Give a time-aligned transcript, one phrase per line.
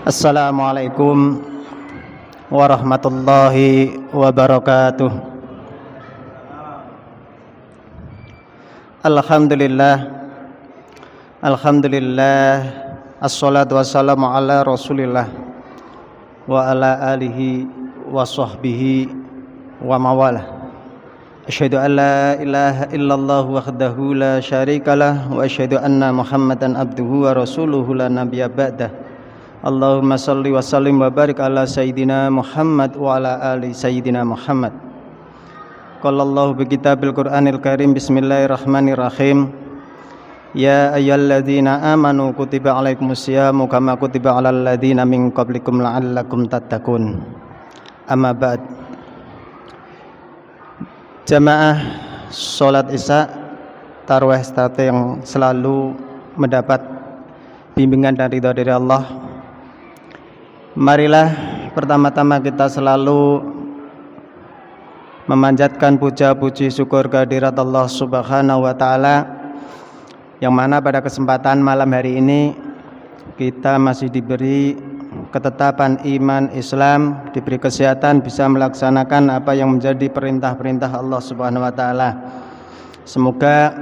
[0.00, 1.44] Assalamualaikum
[2.48, 5.12] warahmatullahi wabarakatuh
[9.04, 10.08] Alhamdulillah
[11.44, 12.64] Alhamdulillah
[13.20, 15.28] Assalatu wassalamu ala rasulillah
[16.48, 17.68] Wa ala alihi
[18.08, 19.12] wa sahbihi
[19.84, 20.48] wa mawalah
[21.44, 27.90] Asyhadu an la ilaha illallah wahdahu la syarikalah wa asyhadu anna Muhammadan abduhu wa rasuluhu
[27.96, 29.09] la nabiyya ba'dah.
[29.60, 34.72] Allahumma salli wa sallim wa barik ala sayyidina Muhammad wa ala ali sayyidina Muhammad.
[36.00, 39.52] Qala Allah bi kitabil Qur'anil Karim bismillahirrahmanirrahim.
[40.56, 47.20] Ya ayyuhalladzina amanu kutiba alaikumusyamu kama kutiba alal ladzina min qablikum la'allakum tattaqun.
[48.08, 48.64] Amma ba'd.
[51.28, 51.76] Jamaah
[52.32, 53.28] sholat isya
[54.40, 55.92] state yang selalu
[56.40, 56.80] mendapat
[57.76, 59.19] bimbingan dan ridho dari Allah
[60.78, 61.34] Marilah
[61.74, 63.42] pertama-tama kita selalu
[65.26, 69.26] memanjatkan puja-puji syukur kehadirat Allah Subhanahu wa taala
[70.38, 72.54] yang mana pada kesempatan malam hari ini
[73.34, 74.78] kita masih diberi
[75.34, 82.14] ketetapan iman Islam, diberi kesehatan bisa melaksanakan apa yang menjadi perintah-perintah Allah Subhanahu wa taala.
[83.02, 83.74] Semoga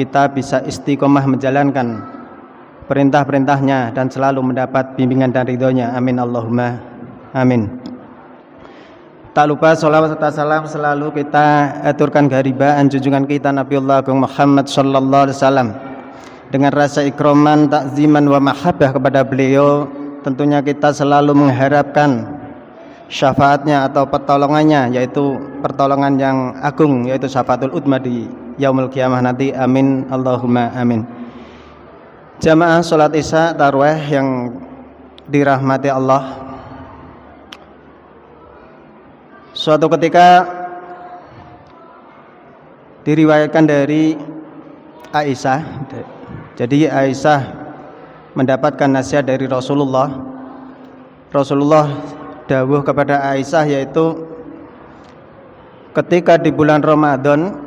[0.00, 2.15] kita bisa istiqomah menjalankan
[2.86, 5.92] perintah-perintahnya dan selalu mendapat bimbingan dan ridhonya.
[5.94, 6.78] Amin Allahumma.
[7.34, 7.68] Amin.
[9.36, 15.28] Tak lupa salawat serta salam selalu kita aturkan garibaan junjungan kita Nabiullah Agung Muhammad sallallahu
[15.28, 15.68] alaihi wasallam.
[16.48, 19.90] Dengan rasa ikroman, takziman wa mahabbah kepada beliau
[20.24, 22.24] tentunya kita selalu mengharapkan
[23.12, 29.52] syafaatnya atau pertolongannya yaitu pertolongan yang agung yaitu syafaatul utma di yaumul kiamah nanti.
[29.52, 30.08] Amin.
[30.08, 31.15] Allahumma amin
[32.40, 34.52] jamaah sholat isya tarweh yang
[35.26, 36.46] dirahmati Allah.
[39.56, 40.44] Suatu ketika
[43.08, 44.14] diriwayatkan dari
[45.10, 45.60] Aisyah.
[46.60, 47.40] Jadi Aisyah
[48.36, 50.12] mendapatkan nasihat dari Rasulullah.
[51.32, 51.88] Rasulullah
[52.46, 54.28] dawuh kepada Aisyah yaitu
[55.96, 57.65] ketika di bulan Ramadan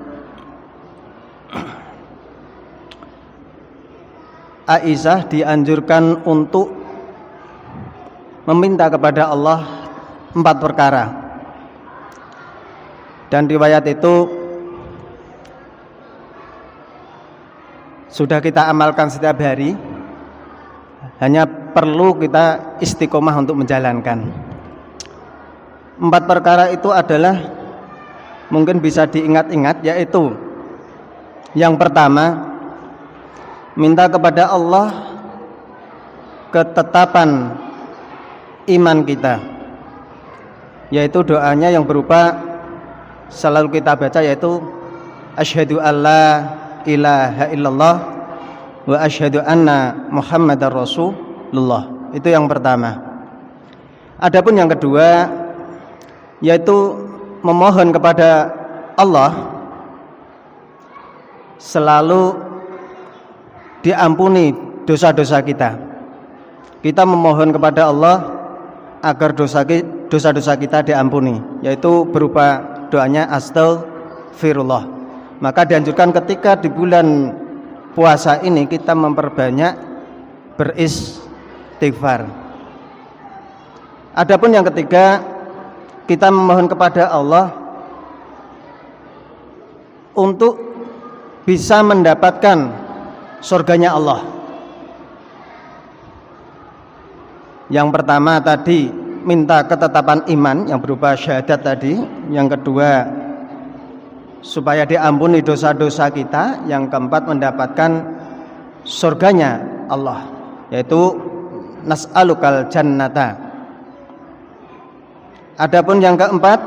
[4.70, 6.70] Aisyah dianjurkan untuk
[8.46, 9.90] meminta kepada Allah
[10.30, 11.06] empat perkara
[13.34, 14.30] dan riwayat itu
[18.10, 19.78] sudah kita amalkan setiap hari
[21.22, 24.26] hanya perlu kita istiqomah untuk menjalankan.
[26.00, 27.38] Empat perkara itu adalah
[28.50, 30.34] mungkin bisa diingat-ingat yaitu
[31.54, 32.49] yang pertama
[33.78, 35.18] minta kepada Allah
[36.50, 37.54] ketetapan
[38.66, 39.38] iman kita
[40.90, 42.38] yaitu doanya yang berupa
[43.30, 44.58] selalu kita baca yaitu
[45.38, 46.50] asyhadu alla
[46.90, 47.96] ilaha illallah
[48.90, 52.10] wa asyhadu anna Muhammadar Rasulullah.
[52.10, 52.98] Itu yang pertama.
[54.18, 55.30] Adapun yang kedua
[56.42, 56.98] yaitu
[57.46, 58.50] memohon kepada
[58.98, 59.32] Allah
[61.62, 62.49] selalu
[63.84, 64.52] diampuni
[64.84, 65.76] dosa-dosa kita.
[66.80, 68.18] Kita memohon kepada Allah
[69.04, 74.88] agar dosa-dosa kita diampuni, yaitu berupa doanya astagfirullah.
[75.40, 77.32] Maka dianjurkan ketika di bulan
[77.96, 79.76] puasa ini kita memperbanyak
[80.60, 82.28] beristighfar.
[84.16, 85.24] Adapun yang ketiga,
[86.04, 87.56] kita memohon kepada Allah
[90.12, 90.60] untuk
[91.48, 92.79] bisa mendapatkan
[93.40, 94.22] surganya Allah.
[97.70, 98.90] Yang pertama tadi
[99.24, 101.94] minta ketetapan iman yang berupa syahadat tadi,
[102.34, 103.06] yang kedua
[104.42, 106.66] supaya diampuni dosa-dosa kita.
[106.66, 107.92] Yang keempat mendapatkan
[108.84, 109.62] surganya
[109.92, 110.26] Allah
[110.74, 111.18] yaitu
[111.86, 113.38] nas'alukal jannata.
[115.60, 116.60] Adapun yang keempat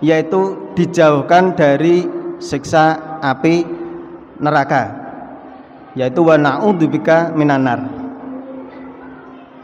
[0.00, 2.04] yaitu dijauhkan dari
[2.40, 3.64] siksa api
[4.40, 5.05] neraka
[5.96, 8.06] yaitu wa na'udzubika minanar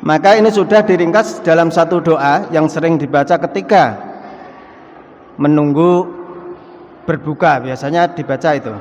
[0.03, 3.95] maka ini sudah diringkas dalam satu doa yang sering dibaca ketika
[5.39, 6.11] menunggu
[7.07, 8.75] berbuka biasanya dibaca itu.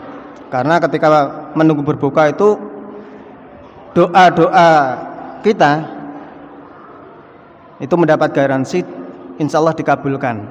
[0.49, 1.07] Karena ketika
[1.53, 2.57] menunggu berbuka itu
[3.93, 4.69] doa-doa
[5.45, 5.71] kita
[7.77, 8.81] itu mendapat garansi
[9.37, 10.41] insya Allah dikabulkan.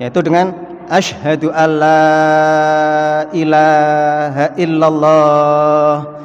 [0.00, 0.56] Yaitu dengan
[0.90, 6.18] asyhadu alla ilaha illallah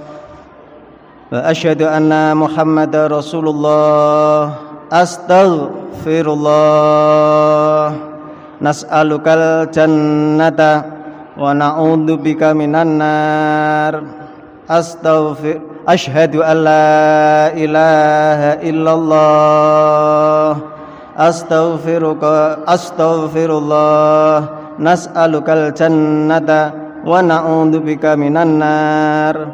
[1.34, 4.54] وأشهد أن محمد رسول الله.
[4.94, 7.96] أستغفر الله.
[8.62, 10.62] نسألك الجنة
[11.42, 14.04] ونعوذ بك من النار.
[14.70, 15.58] أستغفر.
[15.90, 20.73] أشهد أن لا إله إلا الله.
[21.14, 24.38] astaghfiruka astaghfirullah
[24.82, 26.74] nas'alukal jannata
[27.06, 29.54] wa na'udzubika minan nar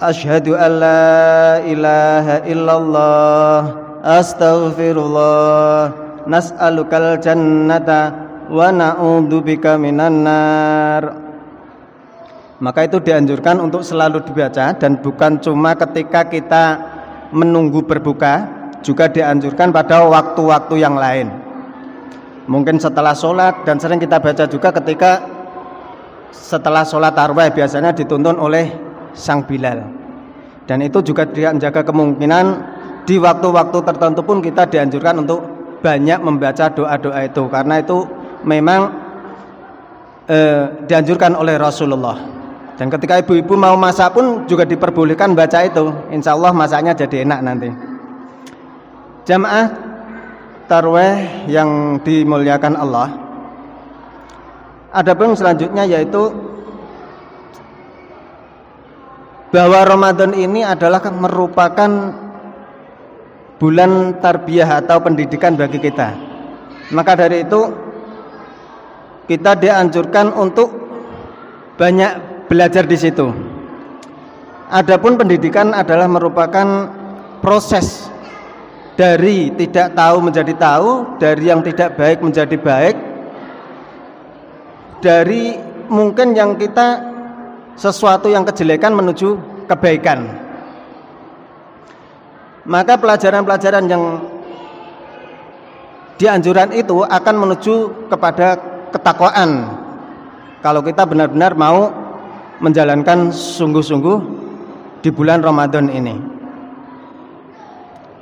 [0.00, 3.60] asyhadu an la ilaha illallah
[4.00, 5.92] astaghfirullah
[6.24, 8.00] nas'alukal jannata
[8.48, 11.02] wa na'udzubika minan nar
[12.58, 16.64] maka itu dianjurkan untuk selalu dibaca dan bukan cuma ketika kita
[17.30, 18.57] menunggu berbuka
[18.88, 21.28] juga dianjurkan pada waktu-waktu yang lain
[22.48, 25.20] mungkin setelah sholat dan sering kita baca juga ketika
[26.32, 28.72] setelah sholat tarawih biasanya dituntun oleh
[29.12, 29.84] sang Bilal
[30.64, 32.44] dan itu juga menjaga kemungkinan
[33.04, 35.44] di waktu-waktu tertentu pun kita dianjurkan untuk
[35.84, 38.08] banyak membaca doa-doa itu karena itu
[38.48, 38.88] memang
[40.24, 42.38] eh, dianjurkan oleh Rasulullah
[42.78, 45.90] dan ketika ibu-ibu mau masak pun juga diperbolehkan baca itu.
[46.14, 47.87] Insya Allah masaknya jadi enak nanti.
[49.28, 49.68] Jamaah
[50.72, 53.12] tarweh yang dimuliakan Allah.
[54.88, 56.32] Adapun selanjutnya yaitu
[59.52, 62.16] bahwa Ramadan ini adalah merupakan
[63.60, 66.16] bulan tarbiyah atau pendidikan bagi kita.
[66.96, 67.68] Maka dari itu
[69.28, 70.72] kita dianjurkan untuk
[71.76, 73.28] banyak belajar di situ.
[74.72, 76.88] Adapun pendidikan adalah merupakan
[77.44, 78.08] proses
[78.98, 80.90] dari tidak tahu menjadi tahu,
[81.22, 82.96] dari yang tidak baik menjadi baik,
[84.98, 85.54] dari
[85.86, 86.98] mungkin yang kita
[87.78, 89.38] sesuatu yang kejelekan menuju
[89.70, 90.26] kebaikan.
[92.66, 94.18] Maka pelajaran-pelajaran yang
[96.18, 98.58] dianjuran itu akan menuju kepada
[98.90, 99.78] ketakwaan.
[100.58, 101.86] Kalau kita benar-benar mau
[102.58, 104.18] menjalankan sungguh-sungguh
[105.06, 106.18] di bulan Ramadan ini.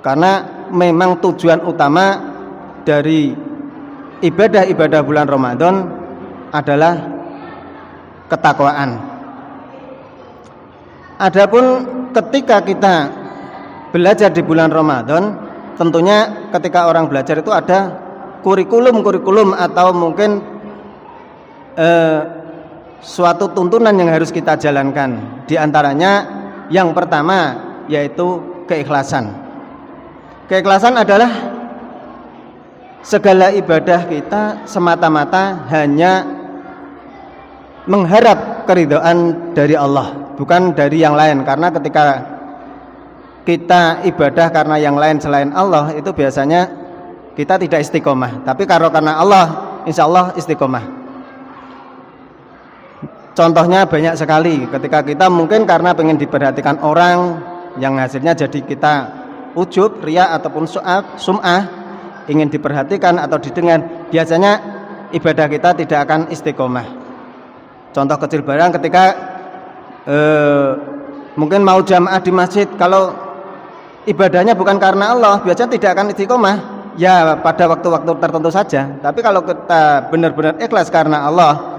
[0.05, 2.19] Karena memang tujuan utama
[2.87, 3.35] dari
[4.23, 5.75] ibadah-ibadah bulan Ramadan
[6.55, 6.95] adalah
[8.31, 8.91] ketakwaan.
[11.17, 11.65] Adapun
[12.13, 12.95] ketika kita
[13.93, 15.37] belajar di bulan Ramadan,
[15.81, 17.93] tentunya ketika orang belajar itu ada
[18.45, 20.45] kurikulum-kurikulum atau mungkin
[21.77, 22.21] eh,
[23.01, 25.43] suatu tuntunan yang harus kita jalankan.
[25.49, 26.13] Di antaranya
[26.69, 29.46] yang pertama yaitu keikhlasan.
[30.47, 31.31] Keikhlasan adalah
[33.03, 36.23] segala ibadah kita semata-mata hanya
[37.91, 41.43] mengharap keridhaan dari Allah, bukan dari yang lain.
[41.43, 42.05] Karena ketika
[43.43, 46.71] kita ibadah karena yang lain selain Allah itu biasanya
[47.35, 48.47] kita tidak istiqomah.
[48.47, 49.47] Tapi kalau karena Allah,
[49.83, 50.83] insya Allah istiqomah.
[53.35, 57.43] Contohnya banyak sekali ketika kita mungkin karena pengen diperhatikan orang
[57.83, 59.26] yang hasilnya jadi kita
[59.57, 60.69] ujub, ria ataupun
[61.17, 61.63] sum'ah
[62.29, 64.61] ingin diperhatikan atau didengar biasanya
[65.17, 66.87] ibadah kita tidak akan istiqomah.
[67.97, 69.05] Contoh kecil barang ketika
[70.05, 70.71] eh,
[71.41, 73.15] mungkin mau jamaah di masjid kalau
[74.05, 76.57] ibadahnya bukan karena Allah biasanya tidak akan istiqomah
[77.01, 79.01] ya pada waktu-waktu tertentu saja.
[79.01, 81.77] Tapi kalau kita benar-benar ikhlas karena Allah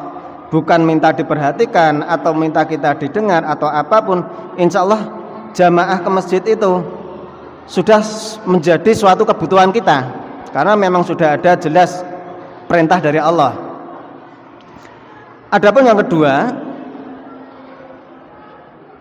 [0.47, 4.23] bukan minta diperhatikan atau minta kita didengar atau apa pun
[4.55, 5.11] insya Allah
[5.51, 6.96] jamaah ke masjid itu
[7.67, 7.99] sudah
[8.47, 10.07] menjadi suatu kebutuhan kita.
[10.55, 12.01] Karena memang sudah ada jelas
[12.65, 13.53] perintah dari Allah.
[15.51, 16.33] Adapun yang kedua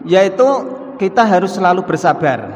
[0.06, 0.46] yaitu
[0.99, 2.50] kita harus selalu bersabar.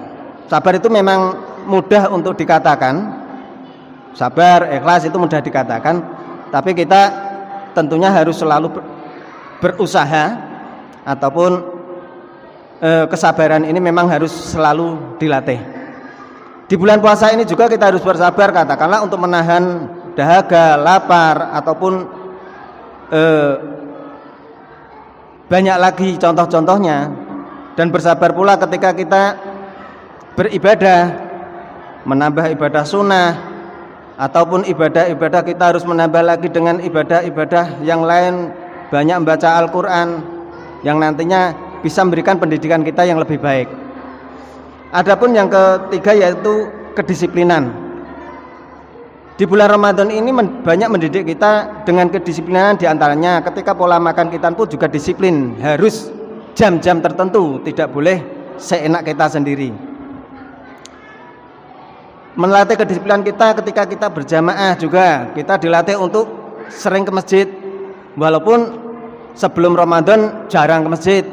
[0.47, 3.23] Sabar itu memang mudah untuk dikatakan.
[4.15, 6.03] Sabar ikhlas itu mudah dikatakan.
[6.51, 7.31] Tapi kita
[7.75, 8.83] tentunya harus selalu
[9.63, 10.35] berusaha
[11.07, 11.63] ataupun
[12.83, 15.80] e, kesabaran ini memang harus selalu dilatih.
[16.71, 22.07] Di bulan puasa ini juga kita harus bersabar katakanlah untuk menahan dahaga, lapar ataupun
[23.11, 23.23] e,
[25.51, 27.11] banyak lagi contoh-contohnya
[27.75, 29.23] dan bersabar pula ketika kita
[30.39, 31.11] beribadah
[32.07, 33.35] menambah ibadah sunnah
[34.15, 38.55] ataupun ibadah-ibadah kita harus menambah lagi dengan ibadah-ibadah yang lain
[38.95, 40.23] banyak membaca Al-Qur'an
[40.87, 41.51] yang nantinya
[41.83, 43.90] bisa memberikan pendidikan kita yang lebih baik.
[44.91, 46.67] Adapun yang ketiga yaitu
[46.99, 47.71] kedisiplinan.
[49.39, 54.53] Di bulan Ramadan ini banyak mendidik kita dengan kedisiplinan di antaranya ketika pola makan kita
[54.53, 56.11] pun juga disiplin harus
[56.59, 58.21] jam-jam tertentu tidak boleh
[58.59, 59.71] seenak kita sendiri.
[62.35, 66.27] Melatih kedisiplinan kita ketika kita berjamaah juga kita dilatih untuk
[66.67, 67.47] sering ke masjid
[68.19, 68.75] walaupun
[69.39, 71.25] sebelum Ramadan jarang ke masjid.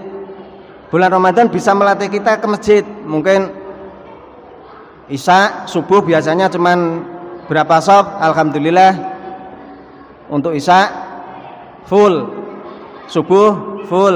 [0.88, 2.84] Bulan Ramadan bisa melatih kita ke masjid.
[3.04, 3.52] Mungkin
[5.12, 7.04] Isya subuh biasanya cuman
[7.52, 8.08] berapa sop?
[8.24, 8.96] Alhamdulillah
[10.32, 10.88] untuk Isya
[11.88, 12.28] full.
[13.08, 14.16] Subuh full,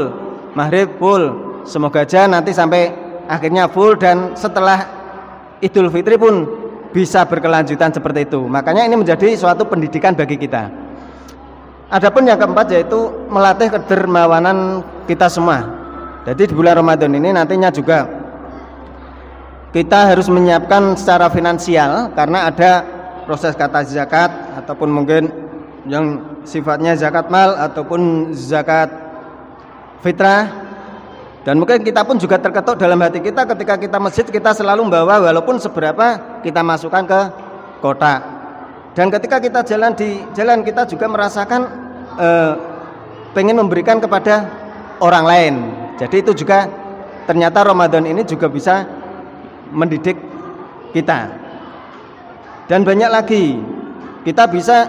[0.56, 1.52] maghrib full.
[1.68, 2.92] Semoga aja nanti sampai
[3.28, 4.84] akhirnya full dan setelah
[5.64, 6.48] Idul Fitri pun
[6.92, 8.48] bisa berkelanjutan seperti itu.
[8.48, 10.68] Makanya ini menjadi suatu pendidikan bagi kita.
[11.92, 15.81] Adapun yang keempat yaitu melatih kedermawanan kita semua.
[16.22, 18.06] Jadi di bulan Ramadan ini nantinya juga
[19.74, 22.86] kita harus menyiapkan secara finansial karena ada
[23.26, 24.30] proses kata zakat
[24.62, 25.32] ataupun mungkin
[25.90, 28.92] yang sifatnya zakat mal ataupun zakat
[30.06, 30.70] fitrah.
[31.42, 35.26] Dan mungkin kita pun juga terketuk dalam hati kita ketika kita masjid kita selalu membawa
[35.26, 37.22] walaupun seberapa kita masukkan ke
[37.82, 38.22] kota.
[38.94, 41.62] Dan ketika kita jalan di jalan kita juga merasakan
[42.14, 42.54] eh,
[43.34, 44.46] pengen memberikan kepada
[45.02, 46.70] orang lain jadi itu juga
[47.26, 48.86] ternyata Ramadan ini juga bisa
[49.72, 50.20] mendidik
[50.92, 51.32] kita.
[52.68, 53.60] Dan banyak lagi
[54.24, 54.88] kita bisa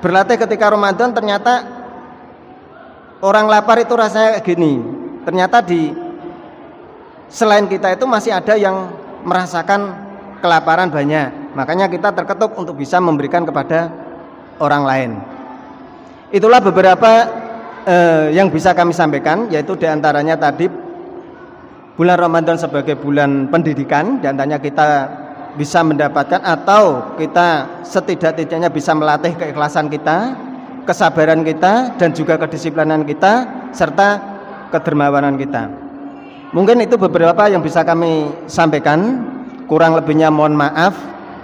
[0.00, 1.64] berlatih ketika Ramadan ternyata
[3.24, 4.80] orang lapar itu rasanya gini.
[5.24, 5.90] Ternyata di
[7.26, 8.92] selain kita itu masih ada yang
[9.26, 9.96] merasakan
[10.44, 11.56] kelaparan banyak.
[11.56, 13.88] Makanya kita terketuk untuk bisa memberikan kepada
[14.60, 15.10] orang lain.
[16.30, 17.26] Itulah beberapa
[17.86, 20.66] eh, yang bisa kami sampaikan yaitu di antaranya tadi
[21.96, 25.08] bulan Ramadan sebagai bulan pendidikan dan tanya kita
[25.56, 30.36] bisa mendapatkan atau kita setidak-tidaknya bisa melatih keikhlasan kita,
[30.84, 34.20] kesabaran kita dan juga kedisiplinan kita serta
[34.68, 35.72] kedermawanan kita.
[36.52, 39.32] Mungkin itu beberapa yang bisa kami sampaikan.
[39.66, 40.94] Kurang lebihnya mohon maaf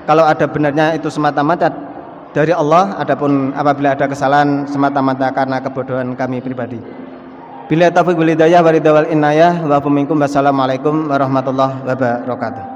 [0.07, 1.92] kalau ada benarnya itu semata-mata
[2.33, 6.81] dari Allah adapun apabila ada kesalahan semata-mata karena kebodohan kami pribadi.
[7.69, 12.72] Bila taufiq wal hidayah wa ridha wal inayah wa minkum wassalamualaikum warahmatullahi wabarakatuh.